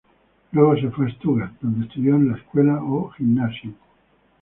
Luego 0.53 0.75
se 0.77 0.89
fue 0.89 1.05
a 1.05 1.13
Stuttgart, 1.13 1.53
donde 1.61 1.85
estudió 1.85 2.15
en 2.15 2.29
su 2.29 2.35
escuela 2.35 2.81
o 2.81 3.11
Gymnasium. 3.19 3.75